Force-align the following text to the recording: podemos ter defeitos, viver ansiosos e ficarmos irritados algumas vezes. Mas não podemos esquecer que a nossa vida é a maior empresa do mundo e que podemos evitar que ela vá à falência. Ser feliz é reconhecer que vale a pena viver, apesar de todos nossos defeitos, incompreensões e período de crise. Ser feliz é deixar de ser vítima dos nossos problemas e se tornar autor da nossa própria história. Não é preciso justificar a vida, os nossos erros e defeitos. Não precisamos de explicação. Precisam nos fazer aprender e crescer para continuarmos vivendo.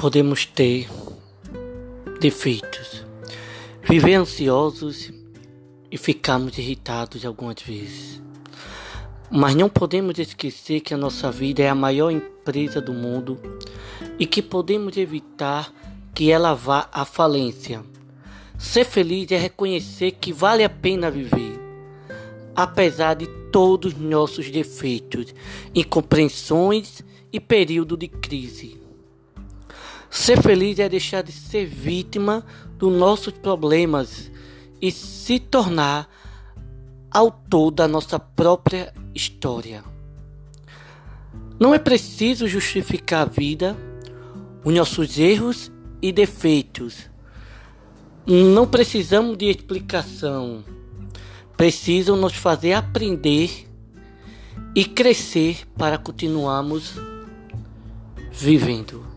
podemos 0.00 0.46
ter 0.46 0.88
defeitos, 2.22 3.04
viver 3.82 4.14
ansiosos 4.14 5.12
e 5.90 5.98
ficarmos 5.98 6.56
irritados 6.56 7.26
algumas 7.26 7.60
vezes. 7.60 8.18
Mas 9.30 9.54
não 9.54 9.68
podemos 9.68 10.18
esquecer 10.18 10.80
que 10.80 10.94
a 10.94 10.96
nossa 10.96 11.30
vida 11.30 11.62
é 11.62 11.68
a 11.68 11.74
maior 11.74 12.10
empresa 12.10 12.80
do 12.80 12.94
mundo 12.94 13.38
e 14.18 14.24
que 14.24 14.40
podemos 14.40 14.96
evitar 14.96 15.70
que 16.14 16.32
ela 16.32 16.54
vá 16.54 16.88
à 16.90 17.04
falência. 17.04 17.84
Ser 18.58 18.86
feliz 18.86 19.30
é 19.30 19.36
reconhecer 19.36 20.12
que 20.12 20.32
vale 20.32 20.64
a 20.64 20.70
pena 20.70 21.10
viver, 21.10 21.60
apesar 22.56 23.12
de 23.12 23.26
todos 23.52 23.92
nossos 23.92 24.50
defeitos, 24.50 25.34
incompreensões 25.74 27.04
e 27.30 27.38
período 27.38 27.98
de 27.98 28.08
crise. 28.08 28.80
Ser 30.30 30.42
feliz 30.42 30.78
é 30.78 30.88
deixar 30.88 31.24
de 31.24 31.32
ser 31.32 31.66
vítima 31.66 32.46
dos 32.78 32.92
nossos 32.96 33.32
problemas 33.32 34.30
e 34.80 34.92
se 34.92 35.40
tornar 35.40 36.08
autor 37.10 37.72
da 37.72 37.88
nossa 37.88 38.16
própria 38.16 38.94
história. 39.12 39.82
Não 41.58 41.74
é 41.74 41.80
preciso 41.80 42.46
justificar 42.46 43.22
a 43.22 43.28
vida, 43.28 43.76
os 44.64 44.72
nossos 44.72 45.18
erros 45.18 45.68
e 46.00 46.12
defeitos. 46.12 47.10
Não 48.24 48.68
precisamos 48.68 49.36
de 49.36 49.46
explicação. 49.46 50.62
Precisam 51.56 52.14
nos 52.14 52.36
fazer 52.36 52.74
aprender 52.74 53.68
e 54.76 54.84
crescer 54.84 55.66
para 55.76 55.98
continuarmos 55.98 56.94
vivendo. 58.30 59.10